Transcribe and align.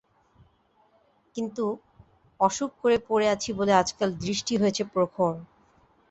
কিন্তু, 1.35 1.65
অসুখ 2.39 2.69
করে 2.81 2.97
পড়ে 3.07 3.27
আছি 3.29 3.49
বলে 3.59 3.73
আজকাল 3.81 4.09
দৃষ্টি 4.23 4.53
হয়েছে 4.57 4.83
প্রখর। 4.93 5.33